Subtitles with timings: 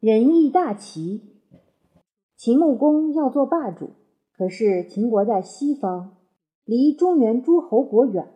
[0.00, 1.20] 仁义大齐。
[2.34, 3.90] 秦穆公要做霸主，
[4.34, 6.16] 可是秦国在西方，
[6.64, 8.26] 离中原诸侯国远，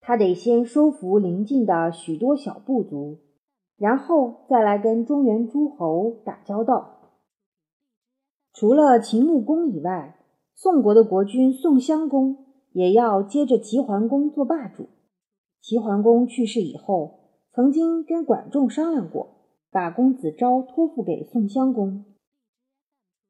[0.00, 3.18] 他得先收服邻近的许多小部族，
[3.76, 7.00] 然后再来跟中原诸侯打交道。
[8.52, 10.20] 除了秦穆公以外，
[10.54, 14.86] 宋国的国君宋襄公也要接着齐桓公做霸主。
[15.60, 17.18] 齐桓公去世以后，
[17.52, 19.32] 曾经跟管仲商量过。
[19.70, 22.04] 把公子昭托付给宋襄公。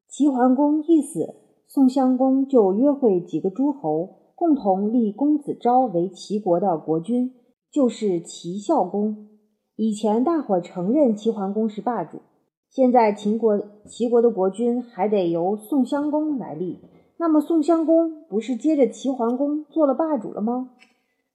[0.07, 1.35] 齐桓公一死，
[1.67, 7.33] 宋襄公就约会几个诸侯，共同立公子昭为齐国的国君，
[7.69, 9.27] 就是齐孝公。
[9.75, 12.21] 以前大伙承认齐桓公是霸主，
[12.69, 16.79] 现在秦国齐国的国君还得由宋襄公来立。
[17.19, 20.71] 那么宋襄公不是接着齐桓公做了霸主了吗？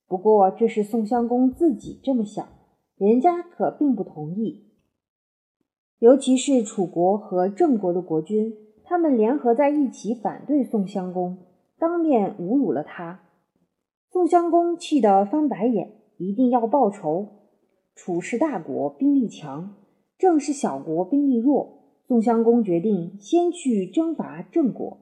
[0.08, 2.46] 不过这是宋襄公自己这么想，
[2.96, 4.71] 人家可并不同意。
[6.02, 11.38] 尤其是楚国和郑国的国君，他们联合在一起反对宋襄公，
[11.78, 13.20] 当面侮辱了他。
[14.10, 17.28] 宋襄公气得翻白眼，一定要报仇。
[17.94, 19.76] 楚是大国，兵力强；
[20.18, 21.84] 郑是小国，兵力弱。
[22.08, 24.98] 宋襄公决定先去征伐郑国。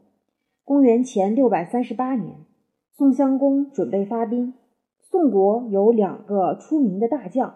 [0.65, 2.45] 公元前六百三十八年，
[2.93, 4.53] 宋襄公准备发兵。
[5.01, 7.55] 宋国有两个出名的大将，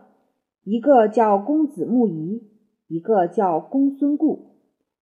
[0.62, 2.53] 一个叫公子木仪。
[2.94, 4.52] 一个叫公孙固，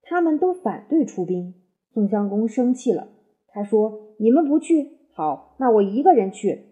[0.01, 1.53] 他们都反对出兵。
[1.93, 3.09] 宋襄公生气了，
[3.49, 6.69] 他说：“你们不去，好，那我一个人去。”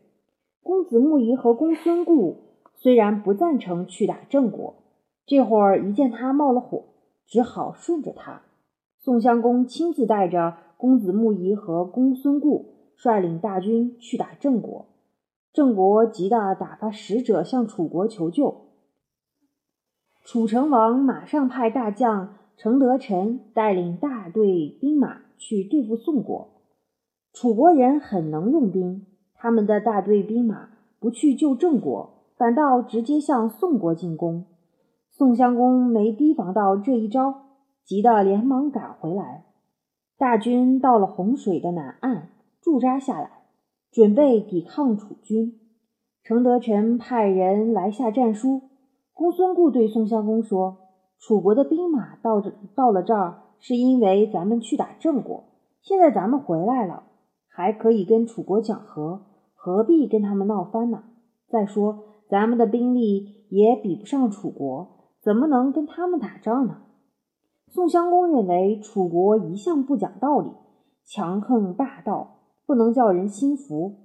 [0.64, 2.38] 公子木仪和公孙固
[2.72, 4.76] 虽然不赞成去打郑国，
[5.26, 6.84] 这会儿一见他冒了火，
[7.26, 8.40] 只好顺着他。
[8.96, 14.86] 宋襄公亲自带着公子木仪和公孙固，率领大军去打郑国。
[15.52, 18.69] 郑国急得打发使者向楚国求救。
[20.22, 26.48] 楚成王马上派大将程德臣带领大队兵马去对付宋国。
[27.32, 34.44] 楚国人很能用兵，他们的大队兵马不去救郑国，反倒直接向宋国进攻。
[35.08, 37.34] 宋襄公没提防到这一招，
[37.84, 39.46] 急得连忙赶回来。
[40.18, 42.28] 大军到了洪水的南岸
[42.60, 43.30] 驻扎下来，
[43.90, 45.58] 准备抵抗楚军。
[46.22, 48.69] 程德臣派人来下战书。
[49.20, 50.78] 公孙固对宋襄公说
[51.20, 55.44] ：“楚国的兵马到这到了这儿，是因为咱们去打郑国。
[55.82, 57.02] 现在咱们回来了，
[57.46, 59.20] 还可以跟楚国讲和，
[59.54, 61.04] 何必跟他们闹翻呢？
[61.50, 61.98] 再说，
[62.30, 64.88] 咱们的兵力也比不上楚国，
[65.22, 66.78] 怎么能跟他们打仗呢？”
[67.68, 70.50] 宋襄公认为楚国一向不讲道理，
[71.04, 73.96] 强横霸道，不能叫人心服，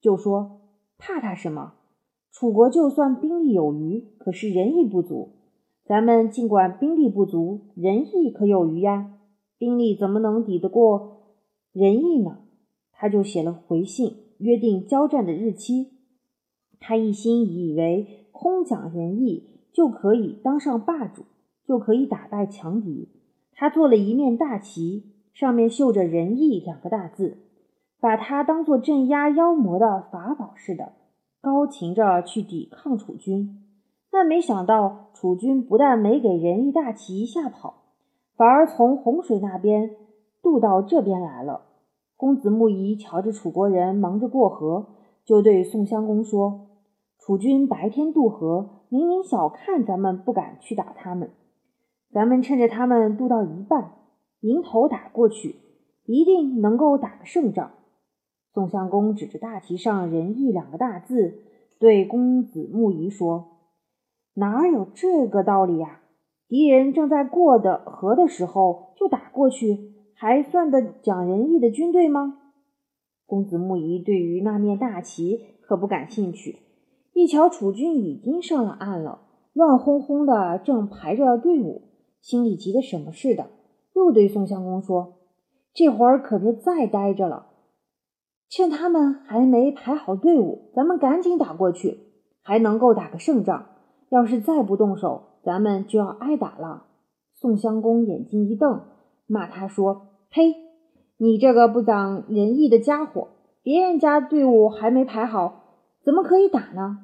[0.00, 0.60] 就说
[0.96, 1.72] ：“怕他什么？”
[2.32, 5.30] 楚国就算兵力有余，可是仁义不足。
[5.84, 9.14] 咱们尽管兵力不足，仁义可有余呀。
[9.58, 11.36] 兵力怎么能抵得过
[11.72, 12.38] 仁义呢？
[12.92, 15.88] 他就写了回信，约定交战的日期。
[16.78, 21.24] 他一心以为空讲仁义就可以当上霸主，
[21.66, 23.08] 就可以打败强敌。
[23.52, 25.04] 他做了一面大旗，
[25.34, 27.38] 上面绣着“仁义”两个大字，
[28.00, 30.92] 把它当做镇压妖魔的法宝似的。
[31.42, 33.62] 高擎着去抵抗楚军，
[34.10, 37.84] 但没想到楚军不但没给仁义大旗吓跑，
[38.36, 39.96] 反而从洪水那边
[40.42, 41.62] 渡到这边来了。
[42.16, 44.88] 公子木仪瞧着楚国人忙着过河，
[45.24, 46.66] 就对宋襄公说
[47.18, 51.30] ：“楚军白天渡河，明明小看咱们，不敢去打他们。
[52.12, 53.92] 咱们趁着他们渡到一半，
[54.40, 55.56] 迎头打过去，
[56.04, 57.70] 一定能够打个胜仗。”
[58.52, 61.38] 宋襄公指着大旗上“仁义”两个大字，
[61.78, 63.58] 对公子木仪说
[64.34, 66.00] ：“哪有这个道理呀？
[66.48, 72.38] 敌人正在过的河的时候就打过去，还算得讲仁义的军队吗？”
[73.24, 76.58] 公子木仪对于那面大旗可不感兴趣，
[77.12, 79.20] 一瞧楚军已经上了岸了，
[79.52, 81.82] 乱哄哄的正排着队伍，
[82.20, 83.46] 心里急得什么似的，
[83.94, 85.18] 又对宋襄公说
[85.72, 87.46] ：“这会儿可别再待着了。”
[88.50, 92.00] 趁他们还没排好队伍，咱们赶紧打过去，
[92.42, 93.66] 还能够打个胜仗。
[94.08, 96.86] 要是再不动手，咱们就要挨打了。
[97.32, 98.82] 宋襄公眼睛一瞪，
[99.28, 100.56] 骂他说：“呸！
[101.16, 103.28] 你这个不讲仁义的家伙！
[103.62, 106.98] 别人家队伍还没排好，怎么可以打呢？”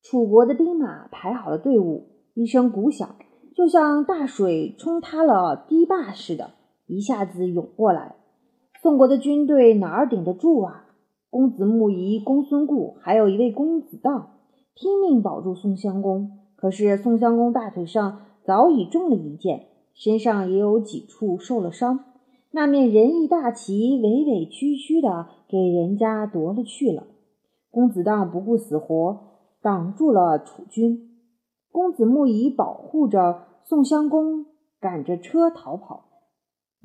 [0.00, 3.16] 楚国的兵马排好了队伍，一声鼓响，
[3.56, 6.52] 就像大水冲塌了堤坝似的，
[6.86, 8.14] 一下子涌过来。
[8.82, 10.86] 宋国的军队哪儿顶得住啊？
[11.30, 14.30] 公子木仪、公孙固，还有一位公子荡，
[14.74, 16.40] 拼命保住宋襄公。
[16.56, 22.06] 可是宋襄公大腿上早已中了一箭，身上也有几处受了伤。
[22.50, 27.04] 那面仁义大旗委委屈屈的给人家夺了去了。
[27.70, 29.20] 公子荡不顾死活
[29.62, 31.20] 挡住了楚军，
[31.70, 34.46] 公子木仪保护着宋襄公
[34.80, 36.06] 赶着车逃跑，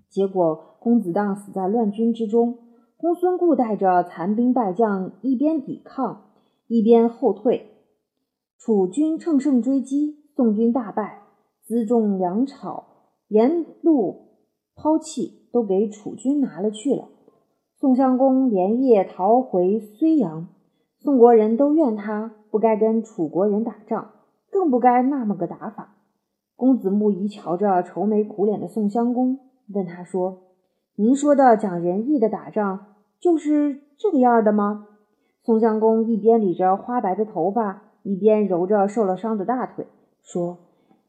[0.09, 2.59] 结果公子荡死在乱军之中。
[2.97, 6.31] 公孙固带着残兵败将，一边抵抗，
[6.67, 7.67] 一边后退。
[8.57, 11.21] 楚军乘胜追击，宋军大败，
[11.67, 12.87] 辎重粮草
[13.27, 14.29] 沿路
[14.75, 17.09] 抛弃，都给楚军拿了去了。
[17.75, 20.47] 宋襄公连夜逃回睢阳，
[20.97, 24.09] 宋国人都怨他不该跟楚国人打仗，
[24.49, 25.97] 更不该那么个打法。
[26.55, 29.37] 公子木仪瞧着愁眉苦脸的宋襄公，
[29.73, 30.43] 问他说。
[30.95, 34.87] 您说的讲仁义的打仗就是这个样的吗？
[35.43, 39.85] 宋襄公一边理着花白的头发，一边揉着受了伤的大腿，
[40.23, 40.57] 说：“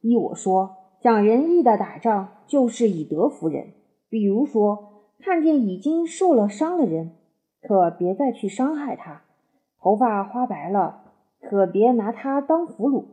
[0.02, 3.72] 依我说，讲仁义的打仗就是以德服人。
[4.10, 7.12] 比如说，看见已经受了伤的人，
[7.62, 9.22] 可别再去伤害他；
[9.80, 11.00] 头发花白了，
[11.40, 13.04] 可别拿他当俘虏。”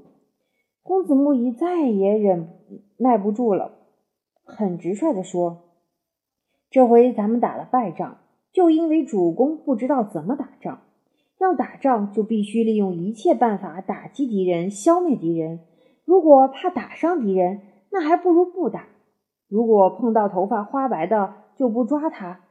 [0.84, 2.50] 公子木仪再也忍
[2.98, 3.72] 耐不住了，
[4.46, 5.64] 很直率地说。
[6.70, 8.20] 这回咱们打了败仗，
[8.54, 10.82] 就因为主公不知道怎么打仗。
[11.40, 15.60] 要打仗，就必须利用一切办法打击敌人、消灭敌人。
[16.06, 17.60] 如果怕打伤敌人，
[17.92, 18.88] 那还不如不打。
[19.50, 22.42] 如果碰到头发花白的就不抓他，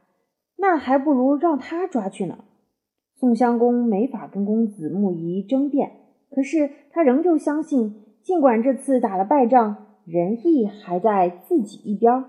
[0.57, 2.45] 那还不如让他抓去呢。
[3.15, 5.91] 宋襄公没法跟公子木仪争辩，
[6.29, 12.25] 可是他仍旧相信，尽管这次打了败仗，仁义还在自己一边。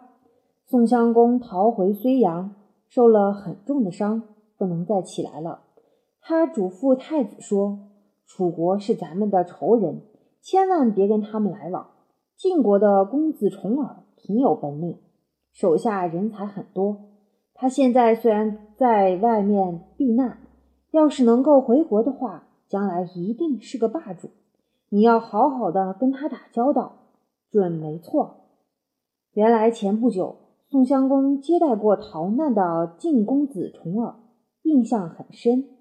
[0.65, 2.55] 宋襄公逃回睢阳，
[2.89, 4.23] 受了很重的伤，
[4.57, 5.61] 不能再起来了。
[6.21, 7.79] 他嘱咐太子说
[8.27, 10.01] ：“楚国是咱们的仇人，
[10.41, 11.91] 千万别跟他们来往。
[12.37, 14.99] 晋国的公子重耳挺有本领，
[15.53, 16.97] 手下人才很多。
[17.55, 20.39] 他现在虽然在外面避难，
[20.91, 24.31] 要是能够回国的话，将来一定是个霸主。
[24.89, 27.06] 你要好好的跟他打交道，
[27.51, 28.49] 准没错。”
[29.33, 30.37] 原来前不久。
[30.69, 34.17] 宋襄公接待过逃难的晋公子重耳，
[34.63, 35.76] 印象很深。